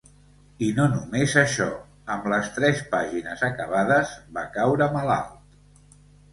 [0.67, 1.67] I no només això,
[2.15, 5.97] amb les tres pàgines acabades, va caure malalt.